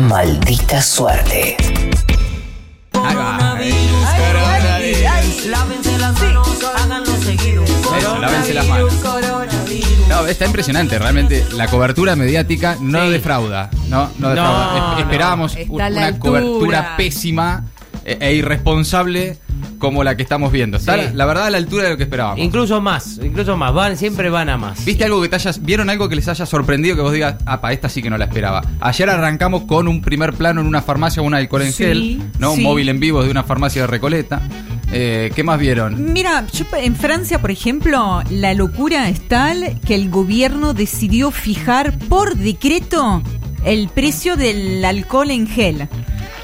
Maldita 0.00 0.82
suerte. 0.82 1.56
Ahí 2.92 3.14
va. 3.16 3.58
Lávense 5.46 5.98
las 5.98 6.20
manos, 6.20 6.48
háganlo 6.76 7.16
seguido. 7.18 7.64
Eso, 7.64 8.18
lávense 8.18 8.54
las 8.54 8.66
manos. 8.66 8.92
No, 10.08 10.26
está 10.26 10.46
impresionante, 10.46 10.98
realmente. 10.98 11.44
La 11.52 11.68
cobertura 11.68 12.14
mediática 12.16 12.76
no 12.80 13.04
Sí. 13.06 13.10
defrauda. 13.12 13.70
No, 13.88 14.10
no 14.18 14.28
defrauda. 14.30 14.74
Es- 14.76 14.80
no. 14.82 14.98
Esperábamos 14.98 15.56
Está 15.56 15.72
un- 15.72 15.80
a 15.80 15.90
la 15.90 15.96
una 15.98 16.06
altura. 16.08 16.40
cobertura 16.40 16.96
pésima 16.96 17.64
e, 18.04 18.18
e 18.20 18.34
irresponsable 18.34 19.38
como 19.78 20.02
la 20.04 20.16
que 20.16 20.22
estamos 20.22 20.52
viendo. 20.52 20.76
Está, 20.78 20.94
Sí. 20.96 21.00
la, 21.14 21.26
verdad, 21.26 21.46
a 21.46 21.50
la 21.50 21.58
altura 21.58 21.84
de 21.84 21.90
lo 21.90 21.96
que 21.96 22.04
esperábamos. 22.04 22.38
Incluso 22.38 22.80
más, 22.80 23.18
incluso 23.22 23.56
más. 23.56 23.72
Van, 23.74 23.96
siempre 23.96 24.30
van 24.30 24.48
a 24.48 24.56
más. 24.56 24.84
¿Viste 24.84 25.04
algo 25.04 25.20
que 25.22 25.28
te 25.28 25.36
hayas, 25.36 25.62
vieron 25.62 25.90
algo 25.90 26.08
que 26.08 26.16
les 26.16 26.28
haya 26.28 26.46
sorprendido 26.46 26.96
que 26.96 27.02
vos 27.02 27.12
digas, 27.12 27.36
apa, 27.46 27.72
esta 27.72 27.88
sí 27.88 28.02
que 28.02 28.10
no 28.10 28.18
la 28.18 28.24
esperaba? 28.26 28.62
Ayer 28.80 29.08
arrancamos 29.10 29.62
con 29.62 29.88
un 29.88 30.00
primer 30.00 30.32
plano 30.32 30.60
en 30.60 30.66
una 30.66 30.82
farmacia, 30.82 31.22
una 31.22 31.38
alcohol 31.38 31.62
en 31.62 31.72
Sí, 31.72 31.84
gel, 31.84 32.22
¿no? 32.38 32.50
Un 32.52 32.56
sí. 32.58 32.62
móvil 32.62 32.88
en 32.88 33.00
vivo 33.00 33.22
de 33.22 33.30
una 33.30 33.42
farmacia 33.44 33.82
de 33.82 33.86
Recoleta. 33.88 34.40
Eh, 34.92 35.32
¿Qué 35.34 35.42
más 35.42 35.58
vieron? 35.58 36.12
Mira, 36.12 36.46
yo 36.52 36.64
en 36.78 36.94
Francia, 36.94 37.40
por 37.40 37.50
ejemplo, 37.50 38.22
la 38.30 38.54
locura 38.54 39.08
es 39.08 39.26
tal 39.26 39.80
que 39.84 39.96
el 39.96 40.10
gobierno 40.10 40.74
decidió 40.74 41.32
fijar 41.32 41.92
por 42.08 42.36
decreto 42.36 43.20
el 43.64 43.88
precio 43.88 44.36
del 44.36 44.84
alcohol 44.84 45.32
en 45.32 45.48
gel. 45.48 45.88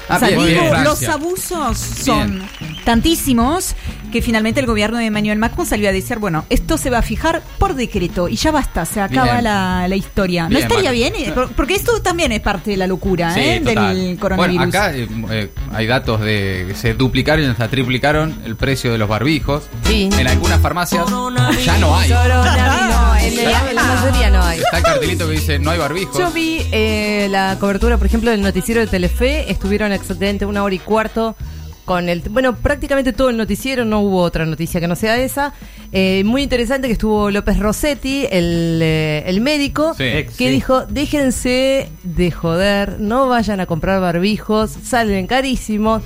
Ah, 0.09 0.17
o 0.17 0.19
sea, 0.19 0.27
bien, 0.27 0.45
digo, 0.45 0.61
bien, 0.61 0.83
los 0.83 1.01
abusos 1.07 1.77
son 1.77 2.41
tantísimos 2.83 3.75
que 4.11 4.21
finalmente 4.21 4.59
el 4.59 4.65
gobierno 4.67 4.97
de 4.99 5.05
Emmanuel 5.07 5.39
Macron 5.39 5.65
salió 5.65 5.89
a 5.89 5.91
decir, 5.91 6.19
bueno, 6.19 6.45
esto 6.49 6.77
se 6.77 6.89
va 6.91 6.99
a 6.99 7.01
fijar 7.01 7.41
por 7.57 7.73
decreto 7.73 8.29
y 8.29 8.35
ya 8.35 8.51
basta, 8.51 8.85
se 8.85 9.01
acaba 9.01 9.41
la, 9.41 9.87
la 9.87 9.95
historia. 9.95 10.47
¿No 10.49 10.57
estaría 10.59 10.91
Macron. 10.91 11.13
bien? 11.13 11.33
Por- 11.33 11.51
Porque 11.53 11.73
esto 11.75 11.99
también 12.01 12.31
es 12.31 12.41
parte 12.41 12.71
de 12.71 12.77
la 12.77 12.85
locura 12.87 13.33
Sí, 13.33 13.39
¿eh? 13.39 13.59
del 13.63 14.17
coronavirus. 14.19 14.57
Bueno, 14.57 14.69
acá 14.69 14.95
eh, 14.95 15.07
eh, 15.31 15.49
hay 15.73 15.87
datos 15.87 16.21
de 16.21 16.65
que 16.67 16.75
se 16.75 16.93
duplicaron 16.93 17.45
y 17.45 17.47
hasta 17.47 17.67
triplicaron 17.69 18.35
el 18.45 18.55
precio 18.55 18.91
de 18.91 18.97
los 18.99 19.09
barbijos. 19.09 19.63
Sí. 19.87 20.09
En 20.17 20.27
algunas 20.27 20.61
farmacias 20.61 21.05
ya 21.65 21.77
no 21.79 21.97
hay. 21.97 22.09
No, 22.13 23.15
en, 23.17 23.35
la, 23.51 23.69
en 23.69 23.75
la 23.75 23.83
mayoría 23.83 24.29
no 24.29 24.43
hay. 24.43 24.59
Está 24.59 24.77
el 24.77 24.83
cartelito 24.83 25.25
que 25.27 25.33
dice 25.33 25.57
no 25.59 25.71
hay 25.71 25.79
barbijos. 25.79 26.17
Yo 26.17 26.29
vi 26.31 26.65
eh, 26.71 27.27
la 27.31 27.57
cobertura, 27.59 27.97
por 27.97 28.05
ejemplo, 28.07 28.29
del 28.31 28.41
noticiero 28.41 28.81
de 28.81 28.87
Telefe. 28.87 29.49
Estuvieron 29.51 29.91
exactamente 29.91 30.45
una 30.45 30.63
hora 30.63 30.75
y 30.75 30.79
cuarto 30.79 31.35
con 31.85 32.09
el... 32.09 32.21
Bueno, 32.29 32.55
prácticamente 32.55 33.13
todo 33.13 33.29
el 33.29 33.37
noticiero, 33.37 33.85
no 33.85 33.99
hubo 34.01 34.21
otra 34.21 34.45
noticia 34.45 34.79
que 34.79 34.87
no 34.87 34.95
sea 34.95 35.17
esa. 35.17 35.53
Eh, 35.91 36.23
muy 36.25 36.41
interesante 36.43 36.87
que 36.87 36.93
estuvo 36.93 37.29
López 37.29 37.59
Rossetti, 37.59 38.25
el, 38.31 38.79
eh, 38.81 39.23
el 39.27 39.41
médico, 39.41 39.93
Sí. 39.93 40.03
Que 40.03 40.27
sí. 40.31 40.47
dijo, 40.49 40.85
déjense 40.85 41.89
de 42.03 42.31
joder, 42.31 42.99
no 42.99 43.27
vayan 43.27 43.59
a 43.59 43.65
comprar 43.65 44.01
barbijos, 44.01 44.71
salen 44.83 45.27
carísimos. 45.27 46.01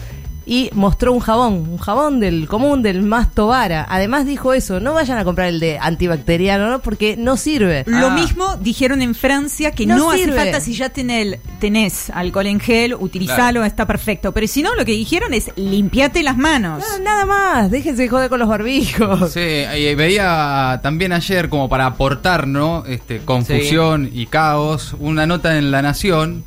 Y 0.49 0.69
mostró 0.73 1.11
un 1.11 1.19
jabón, 1.19 1.53
un 1.69 1.77
jabón 1.77 2.21
del 2.21 2.47
común, 2.47 2.81
del 2.81 3.01
más 3.01 3.33
Tobara. 3.33 3.85
Además 3.89 4.25
dijo 4.25 4.53
eso, 4.53 4.79
no 4.79 4.93
vayan 4.93 5.17
a 5.17 5.25
comprar 5.25 5.49
el 5.49 5.59
de 5.59 5.77
antibacteriano, 5.77 6.69
¿no? 6.69 6.79
porque 6.79 7.17
no 7.17 7.35
sirve. 7.35 7.83
Lo 7.85 8.07
Ah. 8.07 8.11
mismo 8.11 8.55
dijeron 8.55 9.01
en 9.01 9.13
Francia 9.13 9.71
que 9.71 9.85
No 9.85 9.97
no, 9.97 10.11
hace 10.11 10.31
falta 10.31 10.61
si 10.61 10.73
ya 10.73 10.87
tenés, 10.87 11.37
tenés 11.59 12.09
alcohol 12.11 12.47
en 12.47 12.61
gel, 12.61 12.95
utilizalo, 12.95 13.65
está 13.65 13.85
perfecto. 13.85 14.31
Pero 14.31 14.47
si 14.47 14.63
no, 14.63 14.73
lo 14.75 14.85
que 14.85 14.93
dijeron 14.93 15.33
es 15.33 15.51
limpiate 15.57 16.23
las 16.23 16.37
manos. 16.37 16.81
No, 16.97 17.03
nada 17.03 17.25
más, 17.25 17.69
déjense 17.69 18.03
de 18.03 18.07
joder 18.07 18.29
con 18.29 18.39
los 18.39 18.47
barbijos. 18.47 19.33
Sí, 19.33 19.41
y 19.41 19.95
veía 19.95 20.79
también 20.81 21.11
ayer 21.11 21.49
como 21.49 21.67
para 21.67 21.85
aportar, 21.87 22.47
¿no? 22.47 22.85
Este, 22.87 23.19
confusión 23.19 24.09
y 24.13 24.27
caos, 24.27 24.95
una 24.99 25.25
nota 25.27 25.57
en 25.57 25.71
La 25.71 25.81
Nación. 25.81 26.45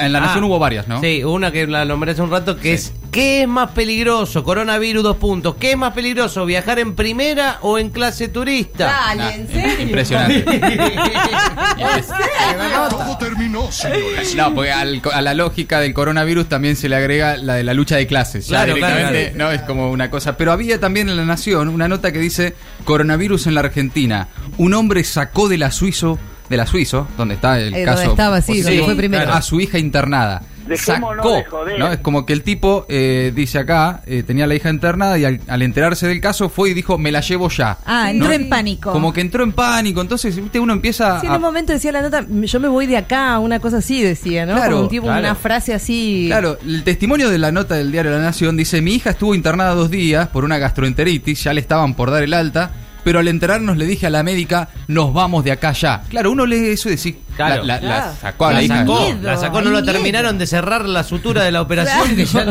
En 0.00 0.12
La 0.12 0.18
Ah, 0.18 0.22
Nación 0.22 0.44
hubo 0.44 0.58
varias, 0.58 0.88
¿no? 0.88 1.00
Sí, 1.00 1.22
una 1.22 1.52
que 1.52 1.66
la 1.66 1.84
nombré 1.84 2.12
hace 2.12 2.22
un 2.22 2.30
rato 2.30 2.56
que 2.56 2.76
Sí. 2.78 2.88
es 2.88 2.92
¿qué 3.12 3.42
es 3.42 3.48
más 3.48 3.70
peligroso? 3.72 4.42
Coronavirus, 4.42 5.02
dos 5.02 5.16
puntos. 5.16 5.56
¿Qué 5.56 5.72
es 5.72 5.76
más 5.76 5.92
peligroso? 5.92 6.46
¿Viajar 6.46 6.78
en 6.78 6.94
primera 6.94 7.58
o 7.60 7.78
en 7.78 7.90
clase 7.90 8.28
turista? 8.28 8.86
Dale, 8.86 9.22
Nah, 9.22 9.30
¿en 9.34 9.48
serio? 9.48 9.82
Impresionante. 9.82 10.44
Todo 12.90 13.18
terminó, 13.18 13.70
señores. 13.70 14.34
No, 14.34 14.54
porque 14.54 14.72
al- 14.72 15.02
a 15.12 15.20
la 15.20 15.34
lógica 15.34 15.80
del 15.80 15.94
coronavirus 15.94 16.48
también 16.48 16.76
se 16.76 16.88
le 16.88 16.96
agrega 16.96 17.36
la 17.36 17.54
de 17.54 17.64
la 17.64 17.74
lucha 17.74 17.96
de 17.96 18.06
clases. 18.06 18.46
Ya 18.48 18.64
Claro, 18.64 18.78
claro, 18.78 18.94
directamente, 18.96 19.32
claro. 19.36 19.50
No, 19.50 19.54
es 19.56 19.62
como 19.62 19.90
una 19.90 20.10
cosa. 20.10 20.36
Pero 20.36 20.52
había 20.52 20.80
también 20.80 21.08
en 21.08 21.16
La 21.16 21.24
Nación 21.24 21.68
una 21.68 21.88
nota 21.88 22.12
que 22.12 22.18
dice: 22.18 22.54
Coronavirus 22.84 23.46
en 23.46 23.54
la 23.54 23.60
Argentina. 23.60 24.28
Un 24.58 24.74
hombre 24.74 25.04
sacó 25.04 25.48
de 25.48 25.58
la 25.58 25.70
Suizo, 25.70 26.18
de 26.48 26.56
la 26.56 26.66
Suizo, 26.66 27.06
donde 27.16 27.34
está 27.34 27.58
el 27.60 27.74
Eh, 27.74 27.84
caso. 27.84 27.98
donde 27.98 28.10
estaba, 28.12 28.40
sí, 28.40 28.62
donde 28.62 28.82
fue 28.84 28.94
primero. 28.96 29.32
A 29.32 29.42
su 29.42 29.60
hija 29.60 29.78
internada. 29.78 30.42
Dejémonos 30.66 31.18
Sacó, 31.24 31.36
de 31.36 31.44
joder. 31.44 31.78
¿no? 31.78 31.92
Es 31.92 31.98
como 32.00 32.26
que 32.26 32.32
el 32.32 32.42
tipo 32.42 32.86
eh, 32.88 33.30
dice 33.32 33.60
acá, 33.60 34.02
eh, 34.04 34.24
tenía 34.26 34.48
la 34.48 34.56
hija 34.56 34.68
internada 34.68 35.16
y 35.16 35.24
al, 35.24 35.40
al 35.46 35.62
enterarse 35.62 36.08
del 36.08 36.20
caso 36.20 36.48
fue 36.48 36.70
y 36.70 36.74
dijo, 36.74 36.98
me 36.98 37.12
la 37.12 37.20
llevo 37.20 37.48
ya. 37.50 37.78
Ah, 37.86 38.10
entró 38.10 38.32
en 38.32 38.48
pánico. 38.48 38.90
Como 38.90 39.12
que 39.12 39.20
entró 39.20 39.44
en 39.44 39.52
pánico, 39.52 40.00
entonces 40.00 40.34
¿viste? 40.34 40.58
uno 40.58 40.72
empieza 40.72 41.20
Sí, 41.20 41.26
en 41.26 41.32
a, 41.32 41.36
un 41.36 41.42
momento 41.42 41.72
decía 41.72 41.92
la 41.92 42.02
nota, 42.02 42.26
yo 42.28 42.58
me 42.58 42.66
voy 42.66 42.86
de 42.86 42.96
acá, 42.96 43.38
una 43.38 43.60
cosa 43.60 43.76
así 43.76 44.02
decía, 44.02 44.44
¿no? 44.44 44.54
Claro, 44.54 44.70
Como 44.72 44.82
un 44.82 44.88
tipo, 44.88 45.04
claro. 45.06 45.20
una 45.20 45.36
frase 45.36 45.72
así. 45.72 46.24
Claro, 46.26 46.58
el 46.66 46.82
testimonio 46.82 47.30
de 47.30 47.38
la 47.38 47.52
nota 47.52 47.76
del 47.76 47.92
diario 47.92 48.10
La 48.10 48.18
Nación 48.18 48.56
dice, 48.56 48.82
mi 48.82 48.94
hija 48.96 49.10
estuvo 49.10 49.36
internada 49.36 49.72
dos 49.72 49.88
días 49.88 50.26
por 50.28 50.44
una 50.44 50.58
gastroenteritis, 50.58 51.44
ya 51.44 51.52
le 51.54 51.60
estaban 51.60 51.94
por 51.94 52.10
dar 52.10 52.24
el 52.24 52.34
alta, 52.34 52.72
pero 53.06 53.20
al 53.20 53.28
enterarnos 53.28 53.76
le 53.76 53.86
dije 53.86 54.08
a 54.08 54.10
la 54.10 54.24
médica, 54.24 54.68
nos 54.88 55.14
vamos 55.14 55.44
de 55.44 55.52
acá 55.52 55.70
ya. 55.70 56.02
Claro, 56.08 56.32
uno 56.32 56.44
lee 56.44 56.70
eso 56.70 56.88
y 56.88 56.96
decís, 56.96 57.14
Claro. 57.36 57.64
la, 57.64 57.80
la- 57.80 57.88
la 57.88 58.14
sacó 58.16 58.46
a 58.46 58.52
la 58.52 58.58
La 58.58 58.62
hija. 58.64 58.76
sacó, 58.78 59.12
la 59.22 59.36
sacó, 59.36 59.60
no 59.62 59.70
la 59.70 59.80
miedo. 59.82 59.92
terminaron 59.92 60.38
de 60.38 60.46
cerrar 60.46 60.86
la 60.88 61.04
sutura 61.04 61.44
de 61.44 61.52
la 61.52 61.62
operación 61.62 62.02
Claro. 62.02 62.16
que 62.16 62.24
ya 62.24 62.44
la 62.44 62.50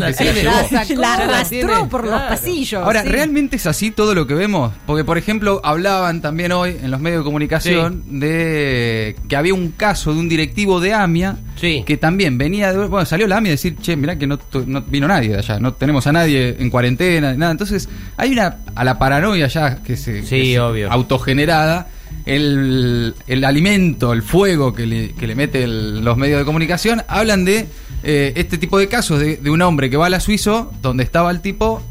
la 0.71 0.83
tiene. 0.83 1.03
arrastró 1.05 1.89
por 1.89 2.05
los 2.05 2.21
pasillos. 2.21 2.83
Ahora, 2.83 3.01
sí. 3.03 3.09
¿realmente 3.09 3.55
es 3.55 3.65
así 3.65 3.91
todo 3.91 4.13
lo 4.15 4.27
que 4.27 4.33
vemos? 4.35 4.71
Porque, 4.85 5.03
por 5.03 5.17
ejemplo, 5.17 5.59
hablaban 5.63 6.21
también 6.21 6.51
hoy 6.51 6.77
en 6.81 6.91
los 6.91 6.99
medios 6.99 7.21
de 7.21 7.23
comunicación 7.25 8.03
de 8.19 9.15
que 9.27 9.35
había 9.35 9.53
un 9.53 9.71
caso 9.71 10.13
de 10.13 10.19
un 10.19 10.29
directivo 10.29 10.79
de 10.79 10.93
AMIA 10.93 11.37
Sí. 11.59 11.83
que 11.87 11.95
también 11.95 12.37
venía 12.37 12.73
de... 12.73 12.85
Bueno, 12.87 13.05
salió 13.05 13.27
la 13.27 13.37
AMIA 13.37 13.51
a 13.51 13.53
decir, 13.53 13.77
che, 13.81 13.95
mirá 13.95 14.17
que 14.17 14.27
no, 14.27 14.37
no 14.67 14.81
vino 14.81 15.07
nadie 15.07 15.29
de 15.29 15.37
allá, 15.37 15.57
no 15.57 15.73
tenemos 15.73 16.05
a 16.05 16.11
nadie 16.11 16.57
en 16.59 16.69
cuarentena, 16.69 17.33
nada. 17.33 17.51
Entonces, 17.53 17.87
hay 18.17 18.33
una... 18.33 18.57
a 18.75 18.83
la 18.83 18.99
paranoia 18.99 19.47
ya 19.47 19.77
que 19.81 19.95
se... 19.95 20.21
Sí, 20.23 20.29
que 20.29 20.45
se 20.53 20.59
obvio. 20.59 20.91
autogenerada. 20.91 21.87
El, 22.25 23.13
el 23.27 23.43
alimento, 23.43 24.11
el 24.13 24.23
fuego 24.23 24.73
que 24.73 24.85
le, 24.85 25.11
que 25.13 25.27
le 25.27 25.35
mete 25.35 25.63
el- 25.63 26.03
los 26.03 26.17
medios 26.17 26.39
de 26.39 26.45
comunicación, 26.45 27.03
hablan 27.07 27.45
de 27.45 27.67
eh, 28.03 28.33
este 28.35 28.57
tipo 28.57 28.77
de 28.79 28.87
casos 28.87 29.19
de, 29.19 29.37
de 29.37 29.49
un 29.49 29.61
hombre 29.61 29.89
que 29.89 29.97
va 29.97 30.07
a 30.07 30.09
la 30.09 30.19
Suizo, 30.19 30.71
donde 30.81 31.03
estaba 31.03 31.29
el 31.31 31.41
tipo, 31.41 31.81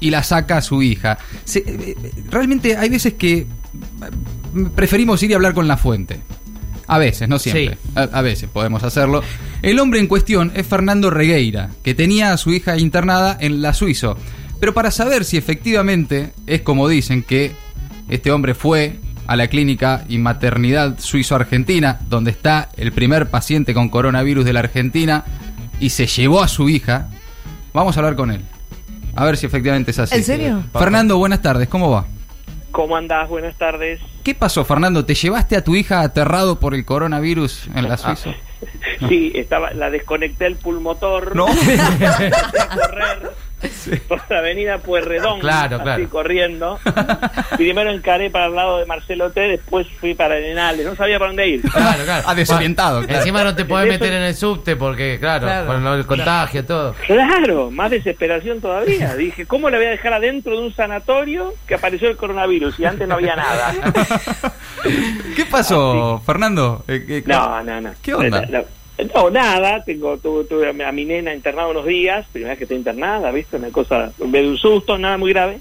y 0.00 0.10
la 0.10 0.22
saca 0.22 0.58
a 0.58 0.62
su 0.62 0.82
hija. 0.82 1.18
Se- 1.44 1.60
eh, 1.60 1.94
eh, 2.02 2.10
realmente 2.30 2.76
hay 2.76 2.88
veces 2.88 3.14
que 3.14 3.46
preferimos 4.74 5.22
ir 5.22 5.30
y 5.30 5.34
hablar 5.34 5.54
con 5.54 5.68
la 5.68 5.76
fuente. 5.76 6.20
A 6.86 6.96
veces, 6.98 7.28
no 7.28 7.38
siempre. 7.38 7.76
Sí. 7.82 7.90
A, 7.96 8.02
a 8.02 8.22
veces 8.22 8.48
podemos 8.48 8.82
hacerlo. 8.82 9.22
El 9.60 9.78
hombre 9.78 10.00
en 10.00 10.06
cuestión 10.06 10.52
es 10.54 10.66
Fernando 10.66 11.10
Regueira, 11.10 11.70
que 11.82 11.94
tenía 11.94 12.32
a 12.32 12.36
su 12.38 12.50
hija 12.52 12.78
internada 12.78 13.36
en 13.40 13.60
la 13.60 13.74
Suizo. 13.74 14.16
Pero 14.58 14.72
para 14.74 14.90
saber 14.90 15.24
si 15.24 15.36
efectivamente 15.36 16.32
es 16.46 16.62
como 16.62 16.88
dicen 16.88 17.22
que 17.22 17.52
este 18.08 18.30
hombre 18.32 18.54
fue 18.54 18.96
a 19.28 19.36
la 19.36 19.46
clínica 19.48 20.04
y 20.08 20.16
maternidad 20.16 20.98
suizo-argentina, 20.98 22.00
donde 22.08 22.30
está 22.30 22.70
el 22.78 22.92
primer 22.92 23.28
paciente 23.28 23.74
con 23.74 23.90
coronavirus 23.90 24.44
de 24.44 24.54
la 24.54 24.60
Argentina, 24.60 25.24
y 25.78 25.90
se 25.90 26.06
llevó 26.06 26.42
a 26.42 26.48
su 26.48 26.70
hija, 26.70 27.10
vamos 27.74 27.96
a 27.96 28.00
hablar 28.00 28.16
con 28.16 28.30
él. 28.30 28.40
A 29.14 29.26
ver 29.26 29.36
si 29.36 29.44
efectivamente 29.44 29.90
es 29.90 29.98
así. 29.98 30.16
¿En 30.16 30.24
serio? 30.24 30.64
Fernando, 30.72 31.18
buenas 31.18 31.42
tardes, 31.42 31.68
¿cómo 31.68 31.90
va? 31.90 32.06
¿Cómo 32.70 32.96
andás? 32.96 33.28
Buenas 33.28 33.56
tardes. 33.58 34.00
¿Qué 34.24 34.34
pasó, 34.34 34.64
Fernando? 34.64 35.04
¿Te 35.04 35.14
llevaste 35.14 35.56
a 35.56 35.62
tu 35.62 35.74
hija 35.74 36.00
aterrado 36.00 36.58
por 36.58 36.74
el 36.74 36.86
coronavirus 36.86 37.68
en 37.74 37.88
la 37.88 37.96
Suiza? 37.96 38.30
Sí, 39.08 39.30
estaba, 39.36 39.70
la 39.70 39.90
desconecté 39.90 40.46
el 40.46 40.56
pulmotor. 40.56 41.36
No. 41.36 41.46
correr 42.74 43.30
por 44.08 44.20
la 44.30 44.38
avenida 44.38 44.78
Pueyrredón, 44.78 45.40
Claro, 45.40 45.76
así 45.76 45.82
claro. 45.84 46.08
corriendo. 46.08 46.78
Primero 47.56 47.90
encaré 47.90 48.30
para 48.30 48.46
el 48.46 48.54
lado 48.54 48.78
de 48.78 48.86
Marcelo 48.86 49.30
T, 49.30 49.40
después 49.40 49.86
fui 50.00 50.14
para 50.14 50.36
Arenales. 50.36 50.86
No 50.86 50.94
sabía 50.94 51.18
para 51.18 51.30
dónde 51.30 51.48
ir. 51.48 51.62
Claro, 51.62 52.04
claro. 52.04 52.24
Ah, 52.28 52.34
desorientado, 52.34 53.00
claro. 53.02 53.18
Encima 53.18 53.42
no 53.44 53.54
te 53.54 53.64
podés 53.64 53.88
Eso- 53.90 53.98
meter 54.00 54.12
en 54.16 54.22
el 54.22 54.34
subte 54.34 54.76
porque, 54.76 55.18
claro, 55.20 55.46
Claro. 55.46 55.66
con 55.66 55.86
el 55.86 56.06
contagio, 56.06 56.64
todo. 56.64 56.94
Claro, 57.06 57.70
más 57.70 57.90
desesperación 57.90 58.60
todavía. 58.60 59.14
Dije, 59.16 59.46
¿cómo 59.46 59.70
la 59.70 59.78
voy 59.78 59.86
a 59.86 59.90
dejar 59.90 60.12
adentro 60.12 60.52
de 60.58 60.66
un 60.66 60.74
sanatorio 60.74 61.54
que 61.66 61.74
apareció 61.74 62.08
el 62.08 62.16
coronavirus 62.16 62.78
y 62.78 62.84
antes 62.84 63.08
no 63.08 63.14
había 63.16 63.34
nada? 63.36 63.74
¿Qué 65.36 65.44
pasó, 65.46 66.22
Fernando? 66.24 66.84
Eh, 66.88 67.04
eh, 67.08 67.22
No, 67.26 67.62
no, 67.62 67.80
no. 67.80 67.90
¿Qué 68.02 68.14
onda? 68.14 68.42
La- 68.42 68.58
la- 68.60 68.64
no, 69.14 69.30
nada. 69.30 69.82
Tengo, 69.84 70.18
tuve, 70.18 70.44
tuve 70.44 70.68
a 70.84 70.92
mi- 70.92 71.04
nena 71.04 71.34
internada 71.34 71.68
unos 71.68 71.86
días. 71.86 72.26
Primera 72.32 72.50
vez 72.52 72.58
que 72.58 72.64
está 72.64 72.74
internada, 72.74 73.30
¿viste? 73.30 73.56
Una 73.56 73.70
cosa, 73.70 74.12
en 74.18 74.32
vez 74.32 74.42
de 74.42 74.48
un 74.50 74.58
susto, 74.58 74.98
nada 74.98 75.16
muy 75.16 75.32
grave. 75.32 75.58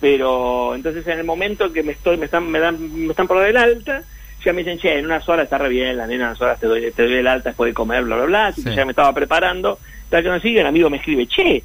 Pero 0.00 0.74
entonces 0.74 1.06
en 1.06 1.18
el 1.18 1.24
momento 1.24 1.72
que 1.72 1.82
me 1.82 1.92
estoy, 1.92 2.16
me 2.16 2.26
están, 2.26 2.50
me 2.50 2.58
dan, 2.58 3.06
me 3.06 3.10
están 3.10 3.26
por 3.26 3.38
dar 3.38 3.48
el 3.48 3.56
alta, 3.56 4.02
ya 4.44 4.52
me 4.52 4.58
dicen, 4.62 4.78
che, 4.78 4.98
en 4.98 5.06
unas 5.06 5.26
horas 5.28 5.44
está 5.44 5.56
re 5.56 5.68
bien, 5.70 5.96
la 5.96 6.06
nena 6.06 6.24
en 6.24 6.28
unas 6.30 6.40
horas 6.42 6.60
te 6.60 6.66
doy, 6.66 6.90
te 6.92 7.04
doy 7.04 7.14
el 7.14 7.26
alta 7.26 7.50
después 7.50 7.70
de 7.70 7.74
comer, 7.74 8.04
bla, 8.04 8.16
bla, 8.16 8.24
bla. 8.26 8.46
Así 8.48 8.62
que 8.62 8.70
ya 8.76 8.84
me 8.84 8.92
estaba 8.92 9.12
preparando. 9.14 9.78
Tal 10.10 10.22
que 10.22 10.28
no 10.28 10.40
sigue, 10.40 10.60
el 10.60 10.66
amigo 10.66 10.90
me 10.90 10.98
escribe, 10.98 11.26
che, 11.26 11.62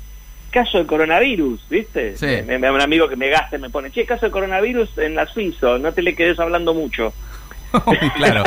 caso 0.51 0.77
de 0.77 0.85
coronavirus, 0.85 1.59
¿viste? 1.69 2.15
Sí. 2.15 2.25
Me, 2.47 2.57
me- 2.57 2.71
un 2.71 2.79
amigo 2.81 3.09
que 3.09 3.17
me 3.17 3.27
gasta 3.29 3.57
y 3.57 3.59
me 3.59 3.69
pone, 3.69 3.91
che, 3.91 4.05
caso 4.05 4.27
de 4.27 4.31
coronavirus 4.31 4.97
en 4.99 5.15
la 5.15 5.25
Suizo, 5.25 5.77
no 5.77 5.91
te 5.91 6.01
le 6.01 6.15
quedes 6.15 6.39
hablando 6.39 6.73
mucho. 6.73 7.13
claro. 8.15 8.43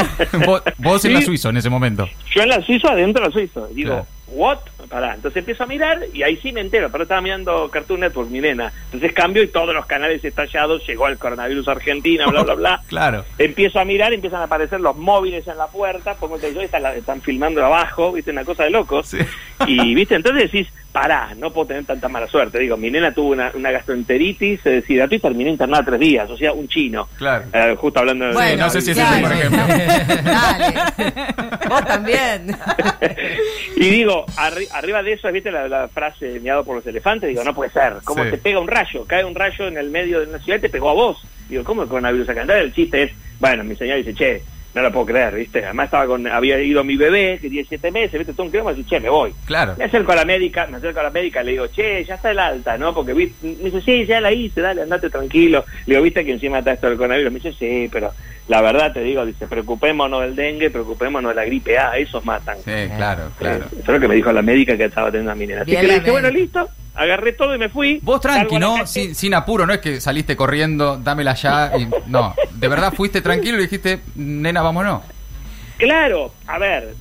Vos, 0.47 0.63
vos 0.79 1.05
en 1.05 1.15
la. 1.15 1.23
Suizo 1.23 1.51
en 1.51 1.57
ese 1.57 1.71
momento. 1.71 2.09
Yo 2.35 2.43
en 2.43 2.49
la 2.49 2.63
Suizo, 2.63 2.89
adentro 2.89 3.23
de 3.23 3.29
la 3.29 3.33
Suizo. 3.33 3.69
Digo, 3.69 3.91
Claro. 3.91 4.07
¿What? 4.33 4.59
Pará. 4.89 5.15
Entonces 5.15 5.39
empiezo 5.39 5.65
a 5.65 5.67
mirar 5.67 6.01
y 6.13 6.23
ahí 6.23 6.37
sí 6.37 6.53
me 6.53 6.61
entero, 6.61 6.91
pero 6.91 7.05
estaba 7.05 7.21
mirando 7.21 7.69
Cartoon 7.71 8.01
Network, 8.01 8.31
mi 8.31 8.41
nena. 8.41 8.73
Entonces 8.87 9.13
cambio 9.13 9.43
y 9.43 9.49
todos 9.49 9.75
los 9.75 9.87
canales 9.87 10.25
estallados, 10.25 10.87
llegó 10.87 11.09
el 11.09 11.19
coronavirus 11.19 11.69
Argentina, 11.69 12.27
bla, 12.27 12.43
bla, 12.43 12.55
bla. 12.55 12.83
Claro. 12.89 13.25
Empiezo 13.39 13.81
a 13.81 13.85
mirar, 13.85 14.13
empiezan 14.13 14.41
a 14.41 14.45
aparecer 14.45 14.81
los 14.81 14.97
móviles 14.97 15.47
en 15.49 15.57
la 15.57 15.67
puerta, 15.67 16.15
pongo 16.15 16.35
el 16.35 16.41
televisor 16.41 16.65
y 16.65 16.99
están, 16.99 17.23
filmando 17.23 17.65
abajo, 17.65 18.13
viste, 18.13 18.31
una 18.31 18.45
cosa 18.45 18.65
de 18.65 18.71
locos. 18.71 19.09
Sí. 19.09 19.19
Y, 19.67 19.95
viste, 19.95 20.15
entonces 20.15 20.51
decís, 20.51 20.69
pará, 20.93 21.35
no 21.37 21.51
puedo 21.53 21.69
tener 21.69 21.85
tanta 21.85 22.09
mala 22.09 22.29
suerte. 22.29 22.59
Digo, 22.59 22.77
mi 22.77 22.91
nena 22.91 23.13
tuvo 23.13 23.31
una, 23.31 23.51
una 23.55 23.71
gastroenteritis, 23.71 24.61
se 24.61 24.71
deshidrató 24.71 25.15
y 25.15 25.21
terminó 25.21 25.51
internada 25.51 25.85
tres 25.85 26.01
días, 26.01 26.31
o 26.31 26.37
sea, 26.37 26.53
un 26.53 26.69
chino. 26.69 27.09
Claro. 27.17 27.47
Eh, 27.53 27.75
justo 27.79 28.01
hablando 28.01 28.27
de... 28.27 28.33
Sí, 28.35 28.57
no 28.57 28.71
sé 28.71 28.81
si 28.83 28.91
es 28.91 28.99
ese, 28.99 29.21
por 29.21 29.33
ejemplo. 29.33 29.63
Dale. 30.25 30.75
Vos 31.69 31.85
también. 31.87 32.57
y 33.77 33.91
digo, 33.91 34.22
arri- 34.37 34.69
arriba 34.73 35.03
de 35.03 35.13
eso, 35.15 35.31
¿viste 35.33 35.51
la, 35.51 35.69
la 35.69 35.89
frase 35.89 36.41
miado 36.41 36.65
por 36.65 36.77
los 36.77 36.87
elefantes? 36.87 37.29
Digo, 37.29 37.45
no 37.45 37.55
puede 37.55 37.71
ser. 37.71 37.95
¿Cómo 38.05 38.25
Sí. 38.25 38.31
te 38.31 38.39
pega 38.39 38.59
un 38.61 38.69
rayo? 38.69 39.05
Cae 39.07 39.25
un 39.25 39.35
rayo 39.35 39.69
en 39.69 39.77
el 39.79 39.91
medio 39.91 40.21
de 40.21 40.27
una 40.29 40.39
ciudad 40.39 40.59
y 40.59 40.63
te 40.63 40.69
pegó 40.71 40.91
a 40.91 40.95
vos. 40.95 41.23
Digo, 41.49 41.65
¿cómo 41.65 41.83
el 41.83 41.89
coronavirus 41.89 42.29
acá? 42.29 42.43
Entonces 42.43 42.65
el 42.65 42.73
chiste 42.75 43.03
es, 43.05 43.13
bueno, 43.41 43.65
mi 43.65 43.77
señora 43.77 43.97
dice, 43.99 44.15
che, 44.15 44.43
no 44.75 44.83
lo 44.83 44.91
puedo 44.93 45.07
creer, 45.07 45.35
¿viste? 45.35 45.65
Además 45.65 45.85
estaba 45.87 46.07
con, 46.07 46.27
había 46.27 46.59
ido 46.61 46.83
mi 46.83 46.97
bebé, 46.97 47.39
que 47.41 47.51
tiene 47.51 47.67
siete 47.69 47.91
meses, 47.91 48.13
¿viste? 48.19 48.33
Todo 48.33 48.45
un 48.47 48.51
kilómetro 48.51 48.81
y 48.81 48.85
che, 48.85 49.01
me 49.01 49.09
voy. 49.11 49.33
Claro. 49.45 49.75
Me 49.77 49.85
acerco 49.85 50.13
a 50.13 50.17
la 50.17 50.25
médica, 50.25 50.67
me 50.67 50.79
acerco 50.79 51.01
a 51.01 51.05
la 51.05 51.11
médica, 51.11 51.43
le 51.43 51.53
digo, 51.53 51.67
che, 51.69 52.05
ya 52.05 52.15
está 52.15 52.31
el 52.31 52.39
alta, 52.39 52.79
¿no? 52.79 52.95
Porque 52.95 53.13
vi- 53.13 53.33
me 53.43 53.71
dice, 53.71 53.81
sí, 53.83 54.07
ya 54.07 54.21
la 54.21 54.33
hice, 54.33 54.61
dale, 54.61 54.83
andate 54.83 55.11
tranquilo. 55.11 55.65
Le 55.87 55.95
digo, 55.95 56.03
viste 56.05 56.25
que 56.25 56.33
encima 56.33 56.61
está 56.61 56.73
esto 56.73 56.89
del 56.89 56.97
coronavirus. 56.97 57.33
Me 57.33 57.39
dice, 57.41 57.53
sí, 57.59 57.89
pero 57.93 58.13
la 58.49 58.61
verdad 58.63 58.93
te 58.93 59.03
digo, 59.03 59.25
dice, 59.27 59.47
preocupémonos 59.47 60.23
del 60.23 60.35
dengue, 60.35 60.71
preocupémonos 60.71 61.31
de 61.31 61.35
la 61.35 61.45
gripe 61.45 61.79
A, 61.79 61.97
esos 61.99 62.25
matan. 62.25 62.57
Sí, 62.65 62.71
claro, 62.97 63.31
claro. 63.39 63.65
Eh, 63.65 63.69
Eso 63.73 63.79
es 63.81 63.89
lo 63.89 64.01
que 64.01 64.09
me 64.09 64.15
dijo 64.15 64.33
la 64.33 64.43
médica 64.43 64.77
que 64.77 64.85
estaba 64.87 65.11
teniendo 65.11 65.33
a 65.33 65.35
mi 65.35 65.47
nena. 65.47 65.63
Así 65.63 65.71
Bien 65.73 65.83
que 65.83 65.87
le 65.89 65.95
dije, 66.01 66.11
bueno, 66.11 66.31
listo, 66.31 66.69
agarré 66.95 67.33
todo 67.33 67.55
y 67.55 67.59
me 67.59 67.69
fui. 67.69 67.99
Vos 68.03 68.21
tranqui, 68.21 68.59
¿no? 68.59 68.87
Sin, 68.87 69.15
sin 69.15 69.35
apuro, 69.35 69.67
no 69.67 69.73
es 69.73 69.81
que 69.81 70.01
saliste 70.01 70.37
corriendo, 70.37 70.97
dámela 70.99 71.35
ya. 71.35 71.73
Y, 71.79 71.89
no, 72.07 72.35
de 72.53 72.69
verdad 72.69 72.93
fuiste 72.93 73.21
tranquilo 73.23 73.59
y 73.59 73.63
dijiste, 73.63 74.01
nena, 74.15 74.63
vámonos. 74.63 75.03
Claro, 75.79 76.33
a 76.47 76.59
ver, 76.59 76.95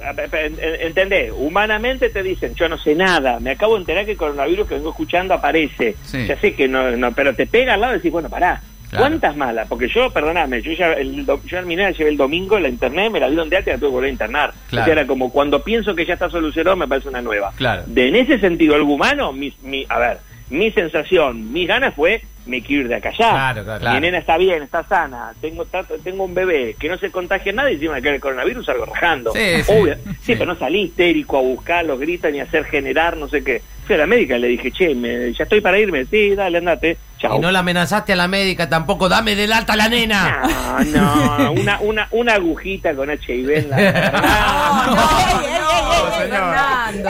entendés, 0.79 1.31
humanamente 1.35 2.09
te 2.09 2.23
dicen, 2.23 2.55
yo 2.55 2.67
no 2.67 2.79
sé 2.79 2.95
nada, 2.95 3.39
me 3.39 3.51
acabo 3.51 3.75
de 3.75 3.81
enterar 3.81 4.05
que 4.05 4.11
el 4.11 4.17
coronavirus 4.17 4.67
que 4.67 4.75
vengo 4.75 4.89
escuchando 4.89 5.35
aparece, 5.35 5.95
Sí. 6.03 6.25
ya 6.25 6.39
sé 6.39 6.55
que 6.55 6.67
no, 6.67 6.89
no, 6.97 7.11
pero 7.11 7.35
te 7.35 7.45
pega 7.45 7.75
al 7.75 7.81
lado 7.81 7.93
y 7.93 7.97
decís, 7.97 8.11
bueno, 8.11 8.29
pará, 8.29 8.61
Claro. 8.89 9.03
¿cuántas 9.05 9.37
malas? 9.37 9.67
Porque 9.69 9.87
yo, 9.87 10.09
perdóname, 10.11 10.61
yo 10.63 10.71
ya, 10.73 10.93
el, 10.93 11.25
yo 11.45 11.59
a 11.59 11.61
mi 11.61 11.75
nena 11.75 11.91
la 11.91 11.95
llevé 11.95 12.09
el 12.09 12.17
domingo 12.17 12.59
la 12.59 12.69
internet, 12.69 13.11
me 13.11 13.19
la 13.19 13.27
dieron 13.27 13.49
de 13.49 13.57
alta 13.57 13.69
y 13.69 13.73
la 13.73 13.79
tuve 13.79 13.89
que 13.89 13.93
volver 13.93 14.09
a 14.09 14.11
internar. 14.13 14.53
Claro. 14.71 14.83
O 14.83 14.85
sea, 14.85 14.93
era 14.93 15.05
como 15.07 15.31
cuando 15.31 15.63
pienso 15.63 15.93
que 15.93 16.05
ya 16.05 16.15
está 16.15 16.29
solucionado, 16.29 16.75
me 16.75 16.87
parece 16.87 17.07
una 17.09 17.21
nueva. 17.21 17.51
Claro. 17.55 17.83
De, 17.85 18.07
en 18.07 18.15
ese 18.15 18.39
sentido, 18.39 18.73
algo 18.73 18.95
humano, 18.95 19.31
mi, 19.31 19.53
mi- 19.61 19.85
a 19.87 19.99
ver, 19.99 20.17
mi 20.49 20.71
sensación, 20.71 21.53
mis 21.53 21.67
ganas 21.67 21.93
fue, 21.93 22.23
me 22.45 22.61
quiero 22.63 22.81
ir 22.83 22.87
de 22.89 22.95
acá. 22.95 23.11
Claro, 23.11 23.63
claro. 23.63 23.91
Mi 23.93 23.99
nena 23.99 24.17
está 24.17 24.37
bien, 24.37 24.63
está 24.63 24.83
sana, 24.83 25.33
tengo 25.39 25.65
tengo 26.03 26.23
un 26.23 26.33
bebé 26.33 26.75
que 26.79 26.89
no 26.89 26.97
se 26.97 27.11
contagia 27.11 27.53
nada 27.53 27.69
y 27.69 27.75
encima 27.75 27.95
de 27.95 28.01
que 28.01 28.09
el 28.15 28.19
coronavirus 28.19 28.65
salgo 28.65 28.85
rajando. 28.85 29.31
Sí, 29.33 29.61
sí. 29.63 29.71
Obvio. 29.71 29.95
Sí, 29.95 30.11
Sí. 30.21 30.33
pero 30.35 30.45
no 30.47 30.55
salí 30.57 30.81
histérico 30.81 31.37
a 31.37 31.41
buscarlo, 31.41 31.97
gritan 31.99 32.33
y 32.35 32.39
hacer 32.39 32.65
generar, 32.65 33.15
no 33.17 33.27
sé 33.27 33.43
qué. 33.43 33.61
Fui 33.91 33.95
a 33.95 34.03
la 34.03 34.07
médica 34.07 34.37
y 34.37 34.39
le 34.39 34.47
dije, 34.47 34.71
che, 34.71 34.95
me- 34.95 35.33
ya 35.33 35.43
estoy 35.43 35.59
para 35.59 35.77
irme. 35.77 36.05
Sí, 36.05 36.33
dale, 36.33 36.59
andate. 36.59 36.95
Chao. 37.19 37.35
Y 37.35 37.39
no 37.41 37.51
la 37.51 37.59
amenazaste 37.59 38.13
a 38.13 38.15
la 38.15 38.29
médica 38.29 38.69
tampoco, 38.69 39.09
dame 39.09 39.35
del 39.35 39.51
alta 39.51 39.73
a 39.73 39.75
la 39.75 39.89
nena. 39.89 40.43
No, 40.85 41.37
no, 41.43 41.51
una, 41.51 41.79
una, 41.81 42.07
una 42.11 42.33
agujita 42.35 42.95
con 42.95 43.09
HIV 43.11 43.49
en 43.49 43.69
la. 43.69 43.77
No, 44.81 44.95
no, 44.95 46.17
señor. 46.17 46.29
Fernando. 46.29 47.09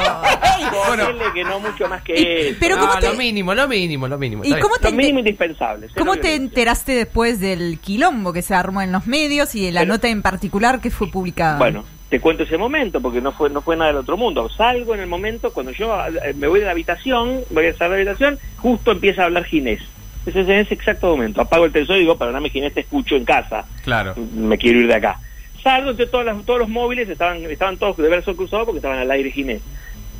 Que 1.35 1.43
no 1.43 1.59
mucho 1.59 1.87
más 1.87 2.01
que 2.01 2.13
Y- 2.19 2.47
eso. 2.49 2.57
pero 2.59 2.75
No, 2.77 2.87
¿cómo 2.87 2.99
te- 2.99 3.07
lo 3.09 3.13
mínimo, 3.13 3.53
lo 3.53 3.67
mínimo, 3.67 4.07
lo 4.07 4.17
mínimo. 4.17 4.43
¿Y 4.43 4.47
está 4.47 4.55
bien. 4.57 4.63
cómo 4.63 4.75
te, 4.77 4.89
Lo 4.91 4.97
mínimo 4.97 5.19
indispensable. 5.19 5.85
cero 5.87 5.95
cómo 5.99 6.13
te 6.15 6.21
violencia. 6.21 6.43
enteraste 6.45 6.95
después 6.95 7.39
del 7.39 7.77
quilombo 7.79 8.33
que 8.33 8.41
se 8.41 8.53
armó 8.55 8.81
en 8.81 8.91
los 8.91 9.05
medios 9.07 9.53
y 9.55 9.63
de 9.65 9.71
la 9.71 9.81
Pero- 9.81 9.93
nota 9.93 10.07
en 10.09 10.21
particular 10.23 10.81
que 10.81 10.89
fue 10.91 11.09
publicada? 11.11 11.57
Bueno, 11.59 11.85
te 12.11 12.19
cuento 12.19 12.43
ese 12.43 12.57
momento 12.57 12.99
porque 13.01 13.21
no 13.21 13.31
fue 13.31 13.49
no 13.49 13.61
fue 13.61 13.77
nada 13.77 13.91
del 13.91 14.01
otro 14.01 14.17
mundo. 14.17 14.49
Salgo 14.49 14.93
en 14.93 14.99
el 14.99 15.07
momento 15.07 15.51
cuando 15.53 15.71
yo 15.71 15.95
eh, 16.25 16.33
me 16.35 16.47
voy 16.47 16.59
de 16.59 16.65
la 16.65 16.71
habitación, 16.73 17.39
voy 17.49 17.65
a 17.67 17.73
salir 17.77 17.97
de 17.99 18.03
la 18.05 18.11
habitación, 18.11 18.37
justo 18.57 18.91
empieza 18.91 19.21
a 19.23 19.25
hablar 19.25 19.45
Ginés. 19.45 19.81
Ese 20.25 20.41
es 20.41 20.49
en 20.49 20.57
ese 20.59 20.73
exacto 20.73 21.07
momento. 21.07 21.39
Apago 21.41 21.63
el 21.65 21.71
televisor 21.71 21.95
y 21.95 22.01
digo, 22.01 22.17
perdóname 22.17 22.49
Ginés, 22.49 22.73
te 22.73 22.81
escucho 22.81 23.15
en 23.15 23.23
casa. 23.23 23.65
Claro. 23.83 24.13
Me 24.35 24.57
quiero 24.57 24.79
ir 24.81 24.87
de 24.87 24.95
acá. 24.95 25.19
Salgo, 25.63 25.91
entonces 25.91 26.11
todas 26.11 26.25
las- 26.25 26.43
todos 26.45 26.59
los 26.59 26.67
móviles 26.69 27.07
estaban 27.07 27.37
estaban 27.45 27.77
todos 27.77 27.95
de 27.95 28.09
verso 28.09 28.35
cruzado 28.35 28.65
porque 28.65 28.79
estaban 28.79 28.99
al 28.99 29.09
aire 29.09 29.31
Ginés. 29.31 29.61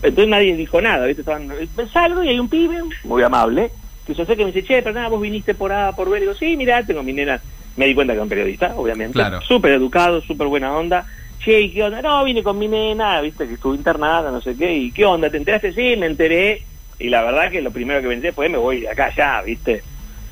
Entonces 0.02 0.30
nadie 0.30 0.56
dijo 0.56 0.80
nada, 0.82 1.06
¿viste? 1.06 1.22
Estaban, 1.24 1.52
eh, 1.52 1.68
salgo 1.92 2.24
y 2.24 2.30
hay 2.30 2.40
un 2.40 2.48
pibe, 2.50 2.78
muy 3.04 3.22
amable, 3.22 3.70
que 4.08 4.16
se 4.16 4.22
acerca 4.22 4.42
y 4.44 4.46
me 4.46 4.52
dice, 4.54 4.66
che, 4.66 4.82
perdona, 4.82 5.10
vos 5.10 5.22
viniste 5.22 5.54
por 5.56 5.74
A, 5.74 5.92
por 5.92 6.10
B. 6.10 6.20
Le 6.20 6.26
digo, 6.28 6.36
sí, 6.36 6.56
mirá, 6.56 6.84
tengo 6.84 7.04
mi 7.04 7.12
nena. 7.14 7.40
Me 7.76 7.86
di 7.86 7.94
cuenta 7.94 8.14
que 8.14 8.16
era 8.16 8.24
un 8.24 8.30
periodista, 8.30 8.74
obviamente. 8.78 9.14
Claro. 9.14 9.42
Súper 9.42 9.74
educado, 9.74 10.22
súper 10.22 10.48
buena 10.48 10.74
onda. 10.76 11.06
Che, 11.44 11.60
¿y 11.62 11.72
qué 11.72 11.84
onda? 11.84 12.02
No, 12.02 12.24
vine 12.24 12.44
con 12.44 12.58
mi 12.60 12.68
nena, 12.68 13.20
viste, 13.22 13.48
que 13.48 13.56
estuvo 13.56 13.74
internada, 13.74 14.30
no 14.32 14.42
sé 14.42 14.56
qué. 14.56 14.76
¿Y 14.76 14.92
qué 14.92 15.06
onda? 15.06 15.30
¿Te 15.30 15.38
enteraste? 15.38 15.74
Sí, 15.74 15.96
me 15.98 16.06
enteré. 16.06 16.62
Y 17.00 17.10
la 17.10 17.24
verdad 17.24 17.50
que 17.52 17.62
lo 17.62 17.72
primero 17.72 18.02
que 18.02 18.08
pensé 18.10 18.32
fue, 18.32 18.48
me 18.48 18.58
voy 18.60 18.82
de 18.82 18.90
acá 18.90 19.12
ya, 19.16 19.42
viste. 19.42 19.82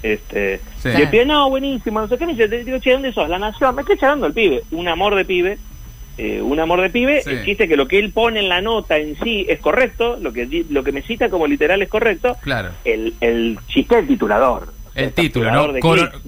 Este, 0.04 0.60
Sí. 0.82 0.90
Y 0.98 1.02
el 1.02 1.10
pibe, 1.10 1.26
no, 1.26 1.50
buenísimo, 1.50 2.00
no 2.00 2.08
sé 2.08 2.18
qué. 2.18 2.26
Me 2.26 2.34
dice, 2.34 2.48
te 2.48 2.64
digo, 2.64 2.78
che, 2.80 2.92
¿dónde 2.92 3.12
sos? 3.12 3.28
La 3.28 3.40
Nación. 3.40 3.76
Me 3.76 3.82
estoy 3.82 3.98
charlando 3.98 4.28
el 4.28 4.34
pibe. 4.34 4.62
Un 4.72 4.88
amor 4.88 5.16
de 5.16 5.26
pibe. 5.26 5.58
eh, 6.18 6.42
un 6.42 6.60
amor 6.60 6.80
de 6.82 6.90
pibe. 6.90 7.22
Sí. 7.24 7.32
El 7.32 7.44
chiste 7.46 7.68
que 7.68 7.76
lo 7.76 7.88
que 7.88 7.98
él 8.00 8.12
pone 8.12 8.40
en 8.42 8.48
la 8.50 8.62
nota 8.62 8.98
en 8.98 9.18
sí 9.24 9.46
es 9.50 9.60
correcto. 9.60 10.18
Lo 10.22 10.32
que, 10.32 10.66
lo 10.70 10.84
que 10.84 10.92
me 10.92 11.02
cita 11.02 11.30
como 11.30 11.48
literal 11.48 11.82
es 11.82 11.90
correcto. 11.90 12.38
Claro. 12.42 12.70
El, 12.86 13.14
el 13.20 13.58
chiste 13.68 13.96
del 13.96 14.08
titulador. 14.08 14.72
El 14.96 15.14
título, 15.14 15.52
¿no? 15.52 15.74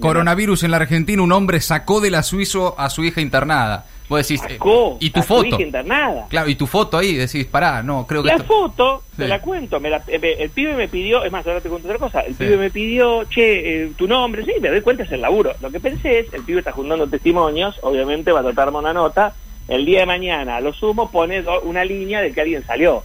coronavirus 0.00 0.62
en 0.64 0.70
la 0.70 0.78
Argentina, 0.78 1.20
un 1.22 1.32
hombre 1.32 1.60
sacó 1.60 2.00
de 2.00 2.10
la 2.10 2.22
Suizo 2.22 2.78
a 2.78 2.88
su 2.90 3.04
hija 3.04 3.20
internada. 3.20 3.84
Vos 4.12 4.28
decís, 4.28 4.42
eh, 4.48 4.58
y 5.00 5.10
tu 5.10 5.22
foto. 5.22 5.60
internada. 5.60 6.26
Claro, 6.28 6.48
y 6.50 6.54
tu 6.54 6.66
foto 6.66 6.98
ahí, 6.98 7.14
decís, 7.14 7.46
pará, 7.46 7.82
no, 7.82 8.06
creo 8.06 8.22
que 8.22 8.28
La 8.28 8.34
esto- 8.36 8.46
foto, 8.46 9.02
te 9.16 9.22
Sí. 9.24 9.28
la 9.28 9.40
cuento, 9.40 9.80
me 9.80 9.88
la- 9.90 10.02
eh, 10.06 10.36
el 10.38 10.50
pibe 10.50 10.74
me 10.74 10.86
pidió, 10.88 11.24
es 11.24 11.32
más, 11.32 11.46
ahora 11.46 11.60
te 11.60 11.68
cuento 11.70 11.88
otra 11.88 11.98
cosa, 11.98 12.20
el 12.20 12.34
Sí. 12.34 12.44
pibe 12.44 12.56
me 12.58 12.70
pidió, 12.70 13.24
che, 13.24 13.84
eh, 13.84 13.92
tu 13.96 14.06
nombre, 14.06 14.44
sí, 14.44 14.52
me 14.60 14.68
doy 14.68 14.82
cuenta, 14.82 15.04
es 15.04 15.12
el 15.12 15.22
laburo. 15.22 15.52
Lo 15.62 15.70
que 15.70 15.80
pensé 15.80 16.18
es, 16.20 16.32
el 16.34 16.42
pibe 16.42 16.58
está 16.58 16.72
juntando 16.72 17.06
testimonios, 17.06 17.78
obviamente 17.82 18.32
va 18.32 18.40
a 18.40 18.42
tratarme 18.42 18.78
una 18.78 18.92
nota, 18.92 19.34
el 19.68 19.84
día 19.86 20.00
de 20.00 20.06
mañana, 20.06 20.56
a 20.56 20.60
lo 20.60 20.72
sumo, 20.74 21.10
pone 21.10 21.42
una 21.64 21.84
línea 21.84 22.20
de 22.20 22.32
que 22.32 22.40
alguien 22.42 22.64
salió. 22.66 23.02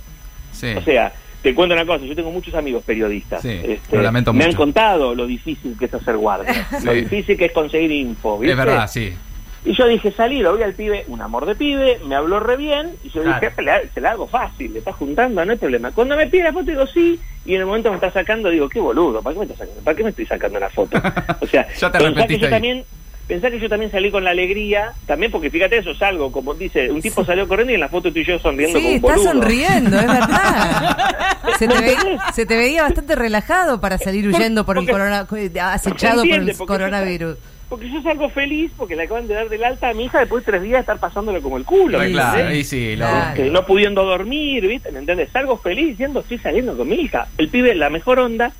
Sí. 0.52 0.74
O 0.76 0.82
sea, 0.82 1.14
te 1.44 1.54
cuento 1.54 1.76
una 1.76 1.86
cosa, 1.86 2.04
yo 2.04 2.16
tengo 2.16 2.32
muchos 2.32 2.54
amigos 2.56 2.84
periodistas. 2.84 3.42
Sí, 3.44 3.62
lo 3.92 4.02
lamento 4.02 4.34
me 4.34 4.44
han 4.44 4.50
mucho. 4.50 4.58
contado 4.58 5.14
lo 5.16 5.28
difícil 5.28 5.76
que 5.78 5.86
es 5.86 5.94
hacer 5.94 6.18
guardia, 6.18 6.68
lo 6.84 6.94
difícil 6.94 7.38
que 7.38 7.46
es 7.46 7.52
conseguir 7.52 7.92
info, 7.92 8.40
¿viste? 8.40 8.52
es 8.52 8.58
verdad, 8.58 8.88
sí. 8.90 9.14
Y 9.66 9.74
yo 9.74 9.86
dije, 9.88 10.12
salí, 10.12 10.40
lo 10.40 10.56
vi 10.56 10.64
al 10.64 10.74
pibe, 10.74 11.04
un 11.08 11.22
amor 11.22 11.46
de 11.46 11.56
pibe, 11.56 12.00
me 12.06 12.16
habló 12.16 12.40
re 12.40 12.56
bien, 12.56 12.92
y 13.04 13.10
yo 13.10 13.22
Claro. 13.24 13.40
dije, 13.42 13.54
"Se 13.56 13.62
la- 13.62 13.82
se 13.94 14.02
la 14.02 14.12
hago 14.12 14.28
fácil, 14.28 14.72
le 14.74 14.80
está 14.80 14.94
juntando, 14.94 15.44
no 15.44 15.52
hay 15.52 15.58
problema. 15.58 15.92
Cuando 15.92 16.16
me 16.16 16.28
pide 16.28 16.44
la 16.44 16.54
foto, 16.54 16.66
digo, 16.72 16.88
sí, 16.88 17.20
y 17.46 17.54
en 17.56 17.62
el 17.62 17.66
momento 17.66 17.90
me 17.90 17.96
está 17.96 18.12
sacando, 18.12 18.50
digo, 18.50 18.70
qué 18.70 18.80
boludo, 18.80 19.22
¿para 19.22 19.34
qué 19.34 19.40
me, 19.40 19.46
está 19.46 19.58
sacando? 19.58 19.82
¿Para 19.84 19.98
qué 19.98 20.04
me 20.04 20.10
estoy 20.12 20.26
sacando 20.26 20.60
la 20.60 20.70
foto? 20.70 20.98
O 21.42 21.48
sea, 21.48 21.68
Ya 21.78 21.92
te 21.92 21.98
pensá 22.00 22.28
que 22.28 22.38
yo 22.40 22.46
ahí. 22.46 22.52
también... 22.52 22.84
Pensá 23.28 23.52
que 23.52 23.60
yo 23.60 23.68
también 23.68 23.92
salí 23.92 24.10
con 24.10 24.24
la 24.24 24.30
alegría, 24.30 24.94
también 25.06 25.30
porque 25.30 25.50
fíjate 25.50 25.80
eso, 25.80 25.94
salgo, 25.96 26.32
como 26.32 26.54
dice, 26.54 26.90
un 26.90 27.02
tipo 27.02 27.26
salió 27.26 27.46
corriendo 27.46 27.74
y 27.74 27.76
en 27.76 27.82
la 27.82 27.90
foto 27.90 28.10
tú 28.10 28.20
y 28.20 28.24
yo 28.24 28.40
sonriendo 28.40 28.80
como 28.80 28.88
Sí, 28.88 28.94
un 28.96 28.96
estás 29.04 29.18
boludo. 29.18 29.32
sonriendo, 29.34 30.00
es 30.00 30.08
verdad. 30.08 30.98
Se 31.60 31.68
te, 31.68 31.78
ve- 31.82 31.98
se 32.34 32.46
te 32.46 32.56
veía 32.56 32.84
bastante 32.84 33.16
relajado 33.16 33.82
para 33.82 33.98
salir 33.98 34.26
huyendo 34.30 34.66
por 34.66 34.78
el 34.78 34.90
corona, 34.90 35.28
acechado 35.74 36.22
por 36.24 36.40
el 36.40 36.56
coronavirus. 36.58 37.36
Porque 37.70 37.90
yo 37.90 38.02
salgo 38.02 38.30
feliz 38.30 38.72
porque 38.78 38.96
le 38.96 39.04
acaban 39.04 39.28
de 39.28 39.34
dar 39.34 39.50
del 39.50 39.64
alta 39.64 39.90
a 39.90 39.94
mi 39.94 40.06
hija 40.06 40.20
después 40.20 40.46
de 40.46 40.52
tres 40.52 40.62
días 40.64 40.74
de 40.76 40.80
estar 40.82 41.00
pasándolo 41.00 41.42
como 41.42 41.58
el 41.58 41.66
culo. 41.66 42.00
Ay, 42.00 42.08
¿me 42.08 42.14
claro, 42.14 42.48
ahí 42.48 42.64
sí, 42.64 42.96
lo- 42.96 43.06
Claro. 43.06 43.46
no 43.52 43.66
pudiendo 43.66 44.04
dormir, 44.06 44.66
¿viste? 44.68 44.92
¿Me 44.92 45.00
entiendes? 45.00 45.30
Salgo 45.34 45.58
feliz 45.58 45.88
diciendo 45.90 46.22
estoy 46.22 46.38
saliendo 46.38 46.78
con 46.78 46.88
mi 46.88 46.96
hija. 46.96 47.28
El 47.38 47.50
pibe, 47.50 47.76
la 47.76 47.90
mejor 47.90 48.20
onda. 48.20 48.52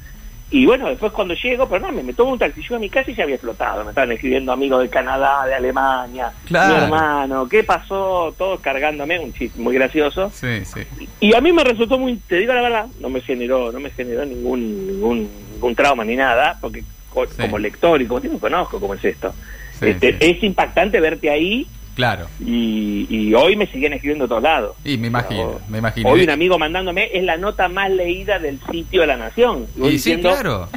Y 0.50 0.66
bueno, 0.66 0.88
después 0.88 1.12
cuando 1.12 1.34
llego, 1.34 1.68
pero 1.68 1.86
no, 1.88 1.92
me, 1.92 2.04
me 2.04 2.14
tomo 2.14 2.32
un 2.32 2.40
taxi, 2.40 2.62
llego 2.62 2.76
a 2.76 2.80
mi 2.80 2.90
casa 2.90 3.12
y 3.12 3.16
ya 3.16 3.24
había 3.24 3.36
explotado. 3.36 3.84
Me 3.84 3.90
estaban 3.90 4.14
escribiendo 4.14 4.52
amigos 4.54 4.82
de 4.82 4.90
Canadá, 4.90 5.46
de 5.46 5.54
Alemania, 5.56 6.32
Claro. 6.46 6.74
mi 6.78 6.84
hermano, 6.84 7.50
¿qué 7.50 7.66
pasó? 7.66 8.34
Todos 8.38 8.60
cargándome, 8.62 9.20
un 9.20 9.34
chiste 9.34 9.60
muy 9.60 9.74
gracioso. 9.76 10.30
Sí, 10.34 10.64
sí. 10.64 10.82
Y 11.20 11.34
a 11.36 11.42
mí 11.42 11.52
me 11.52 11.66
resultó 11.66 11.98
muy, 12.00 12.16
te 12.28 12.38
digo 12.38 12.54
la 12.54 12.62
verdad, 12.62 12.86
no 13.02 13.10
me 13.10 13.20
generó, 13.20 13.74
no 13.74 13.80
me 13.82 13.90
generó 13.90 14.24
ningún, 14.26 14.88
ningún, 14.88 15.30
ningún 15.54 15.76
trauma 15.76 16.06
ni 16.06 16.16
nada, 16.16 16.58
porque 16.62 16.82
Sí. 17.26 17.42
como 17.42 17.58
lector 17.58 18.02
y 18.02 18.06
como 18.06 18.22
tipo 18.22 18.40
conozco 18.40 18.80
cómo 18.80 18.94
es 18.94 19.04
esto. 19.06 19.34
Sí, 19.80 19.88
Este, 19.90 20.12
sí. 20.12 20.18
Es 20.20 20.44
impactante 20.44 21.00
verte 21.00 21.30
ahí 21.30 21.68
Claro. 21.96 22.28
y, 22.40 23.08
y 23.10 23.34
hoy 23.34 23.56
me 23.56 23.66
siguen 23.68 23.94
escribiendo 23.94 24.26
de 24.26 24.30
todos 24.30 24.44
lados. 24.44 24.76
Y 24.86 24.98
me 24.98 25.08
imagino, 25.08 25.60
me 25.68 25.80
imagino. 25.80 26.10
Hoy 26.10 26.24
un 26.24 26.30
amigo 26.30 26.60
mandándome 26.60 27.10
es 27.12 27.24
la 27.24 27.38
nota 27.38 27.68
más 27.70 27.90
leída 27.90 28.38
del 28.40 28.60
sitio 28.72 29.02
de 29.02 29.08
la 29.08 29.18
Nación. 29.18 29.66
Y 29.76 29.82
Y 29.82 29.86
sí, 29.86 29.92
diciendo, 29.94 30.30
claro. 30.30 30.70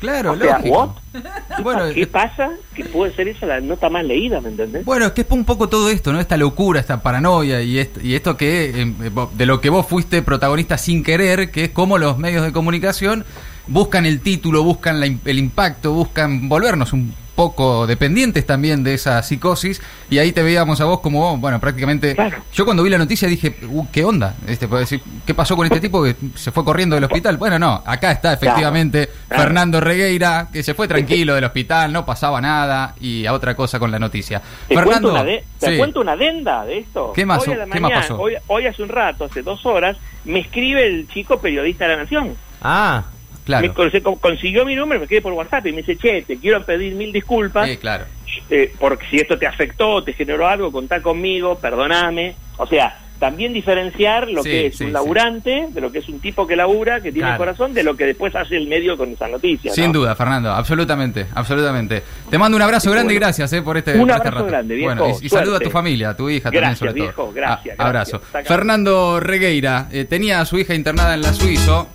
Claro, 0.00 0.32
o 0.34 0.36
sea, 0.36 0.58
lógico. 0.58 0.94
Bueno, 1.64 1.92
¿Qué 1.92 2.02
eh, 2.02 2.06
pasa? 2.06 2.50
Que 2.76 2.84
puede 2.84 3.12
ser 3.14 3.26
esa 3.26 3.44
la 3.46 3.60
nota 3.60 3.90
más 3.90 4.04
leída, 4.04 4.40
¿me 4.40 4.50
entendés? 4.50 4.84
Bueno, 4.84 5.06
es 5.06 5.12
que 5.12 5.22
es 5.22 5.26
un 5.30 5.44
poco 5.44 5.68
todo 5.68 5.90
esto, 5.90 6.12
¿no? 6.12 6.20
Esta 6.20 6.36
locura, 6.36 6.78
esta 6.78 7.02
paranoia 7.02 7.60
y 7.62 7.78
esto, 7.80 7.98
y 8.00 8.14
esto 8.14 8.36
que 8.36 8.66
eh, 8.66 8.92
eh, 9.02 9.10
de 9.32 9.46
lo 9.46 9.60
que 9.60 9.70
vos 9.70 9.84
fuiste 9.84 10.22
protagonista 10.22 10.78
sin 10.78 11.02
querer, 11.02 11.50
que 11.50 11.64
es 11.64 11.70
como 11.70 11.98
los 11.98 12.16
medios 12.18 12.44
de 12.44 12.52
comunicación 12.52 13.24
buscan 13.68 14.06
el 14.06 14.20
título, 14.20 14.62
buscan 14.62 15.00
la 15.00 15.06
el 15.06 15.38
impacto, 15.38 15.92
buscan 15.92 16.48
volvernos 16.48 16.92
un 16.92 17.14
poco 17.34 17.86
dependientes 17.86 18.44
también 18.44 18.82
de 18.82 18.94
esa 18.94 19.22
psicosis 19.22 19.80
y 20.10 20.18
ahí 20.18 20.32
te 20.32 20.42
veíamos 20.42 20.80
a 20.80 20.86
vos 20.86 20.98
como, 20.98 21.36
bueno, 21.38 21.60
prácticamente... 21.60 22.16
Claro. 22.16 22.38
Yo 22.52 22.64
cuando 22.64 22.82
vi 22.82 22.90
la 22.90 22.98
noticia 22.98 23.28
dije, 23.28 23.54
"Uh, 23.70 23.86
¿qué 23.92 24.02
onda? 24.04 24.34
Este, 24.48 24.66
puedo 24.66 24.80
decir, 24.80 25.00
¿Qué 25.24 25.34
pasó 25.34 25.54
con 25.54 25.64
este 25.64 25.78
tipo 25.78 26.02
que 26.02 26.16
se 26.34 26.50
fue 26.50 26.64
corriendo 26.64 26.96
del 26.96 27.04
hospital? 27.04 27.36
Bueno, 27.36 27.56
no, 27.60 27.80
acá 27.86 28.10
está 28.10 28.32
efectivamente 28.32 29.08
Claro. 29.28 29.44
Fernando 29.44 29.80
Regueira, 29.80 30.48
que 30.52 30.64
se 30.64 30.74
fue 30.74 30.88
tranquilo 30.88 31.36
del 31.36 31.44
hospital, 31.44 31.92
no 31.92 32.04
pasaba 32.04 32.40
nada 32.40 32.96
y 33.00 33.24
a 33.26 33.32
otra 33.32 33.54
cosa 33.54 33.78
con 33.78 33.92
la 33.92 34.00
noticia. 34.00 34.42
Te, 34.66 34.74
Fernando, 34.74 35.10
cuento 35.10 35.10
una, 35.12 35.22
de- 35.24 35.44
te 35.60 35.70
sí. 35.70 35.78
cuento 35.78 36.00
una 36.00 36.12
adenda 36.12 36.64
de 36.64 36.78
esto. 36.78 37.12
¿Qué 37.14 37.24
más- 37.24 37.46
Hoy, 37.46 37.54
a 37.54 37.56
la 37.58 37.66
qué 37.66 37.78
más 37.78 37.92
pasó? 37.92 38.18
Hoy, 38.20 38.32
hoy 38.48 38.66
hace 38.66 38.82
un 38.82 38.88
rato, 38.88 39.26
hace 39.26 39.42
dos 39.42 39.64
horas, 39.64 39.96
me 40.24 40.40
escribe 40.40 40.84
el 40.88 41.06
chico 41.06 41.38
periodista 41.40 41.86
de 41.86 41.96
la 41.96 42.02
Nación. 42.02 42.34
Ah, 42.62 43.04
Claro. 43.48 43.66
Me 43.74 44.00
consiguió 44.20 44.64
mi 44.66 44.74
número, 44.74 45.00
me 45.00 45.04
escribe 45.06 45.22
por 45.22 45.32
WhatsApp 45.32 45.66
y 45.66 45.72
me 45.72 45.78
dice, 45.78 45.96
che, 45.96 46.20
te 46.22 46.36
quiero 46.36 46.62
pedir 46.64 46.94
mil 46.94 47.10
disculpas. 47.12 47.66
Sí, 47.68 47.78
claro. 47.78 48.04
eh, 48.50 48.70
porque 48.78 49.06
si 49.08 49.16
esto 49.16 49.38
te 49.38 49.46
afectó, 49.46 50.04
te 50.04 50.12
generó 50.12 50.46
algo, 50.46 50.70
contá 50.70 51.00
conmigo, 51.00 51.58
perdoname. 51.58 52.34
O 52.58 52.66
sea, 52.66 52.98
también 53.18 53.52
diferenciar 53.52 54.28
lo 54.28 54.42
Sí, 54.44 54.50
que 54.50 54.66
es 54.66 54.76
sí, 54.76 54.84
un 54.84 54.90
sí. 54.90 54.92
laburante, 54.92 55.66
de 55.70 55.80
lo 55.80 55.90
que 55.90 55.98
es 55.98 56.08
un 56.08 56.20
tipo 56.20 56.46
que 56.46 56.54
labura, 56.54 57.00
que 57.00 57.10
tiene 57.10 57.26
Claro. 57.28 57.38
corazón, 57.38 57.74
de 57.74 57.82
lo 57.82 57.96
que 57.96 58.04
después 58.06 58.32
hace 58.36 58.56
el 58.56 58.68
medio 58.68 58.96
con 58.96 59.10
esa 59.10 59.26
noticia. 59.26 59.72
Sin 59.72 59.86
¿no? 59.86 60.00
duda, 60.00 60.14
Fernando, 60.14 60.52
absolutamente, 60.52 61.26
absolutamente. 61.34 62.02
Te 62.30 62.38
mando 62.38 62.54
un 62.56 62.62
abrazo 62.62 62.90
grande 62.92 63.14
y 63.14 63.16
gracias 63.16 63.52
eh, 63.54 63.62
por 63.62 63.76
este, 63.76 63.94
Un 63.94 64.00
por 64.02 64.10
este 64.10 64.14
abrazo 64.20 64.36
rato. 64.36 64.46
grande, 64.46 64.74
viejo, 64.76 64.94
Bueno, 64.94 65.16
y, 65.20 65.26
y 65.26 65.28
saluda 65.30 65.56
a 65.56 65.60
tu 65.60 65.70
familia, 65.70 66.10
a 66.10 66.16
tu 66.16 66.30
hija 66.30 66.50
también 66.50 66.76
sobre 66.76 66.92
todo. 66.92 67.02
viejo, 67.02 67.32
gracias, 67.34 67.74
Ah, 67.78 67.86
abrazo. 67.86 68.18
gracias. 68.18 68.32
Saca- 68.44 68.54
Fernando 68.54 69.18
Regueira 69.18 69.88
eh, 69.90 70.04
tenía 70.04 70.40
a 70.40 70.44
su 70.44 70.56
hija 70.58 70.74
internada 70.74 71.14
en 71.14 71.22
la 71.22 71.32
Suizo. 71.32 71.88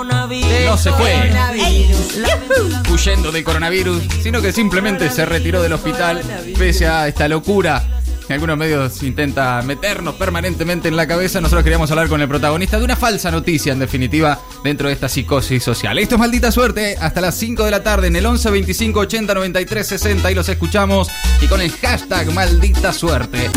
Coronavirus. 0.00 0.50
No 0.64 0.78
se 0.78 0.90
fue 0.92 1.12
Coronavirus. 1.12 2.90
huyendo 2.90 3.30
del 3.30 3.44
coronavirus, 3.44 4.02
sino 4.22 4.40
que 4.40 4.50
simplemente 4.50 5.10
se 5.10 5.26
retiró 5.26 5.60
del 5.60 5.74
hospital 5.74 6.22
pese 6.58 6.86
a 6.88 7.06
esta 7.06 7.28
locura 7.28 7.84
que 8.26 8.32
algunos 8.32 8.56
medios 8.56 9.02
intentan 9.02 9.66
meternos 9.66 10.14
permanentemente 10.14 10.88
en 10.88 10.96
la 10.96 11.06
cabeza. 11.06 11.42
Nosotros 11.42 11.64
queríamos 11.64 11.90
hablar 11.90 12.08
con 12.08 12.22
el 12.22 12.28
protagonista 12.28 12.78
de 12.78 12.84
una 12.84 12.96
falsa 12.96 13.30
noticia, 13.30 13.74
en 13.74 13.78
definitiva, 13.78 14.40
dentro 14.64 14.88
de 14.88 14.94
esta 14.94 15.06
psicosis 15.06 15.62
social. 15.62 15.98
Esto 15.98 16.14
es 16.14 16.18
Maldita 16.18 16.50
Suerte, 16.50 16.96
hasta 16.98 17.20
las 17.20 17.34
5 17.34 17.62
de 17.66 17.70
la 17.70 17.82
tarde 17.82 18.06
en 18.06 18.16
el 18.16 18.24
11 18.24 18.50
25 18.52 19.00
80 19.00 19.34
93 19.34 19.86
60 19.86 20.30
y 20.30 20.34
los 20.34 20.48
escuchamos 20.48 21.08
y 21.42 21.46
con 21.46 21.60
el 21.60 21.70
hashtag 21.72 22.32
Maldita 22.32 22.94
Suerte. 22.94 23.50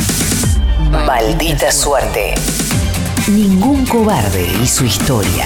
Maldita 0.92 1.72
suerte. 1.72 2.36
Ningún 3.30 3.86
cobarde 3.86 4.52
y 4.62 4.68
su 4.68 4.84
historia. 4.84 5.46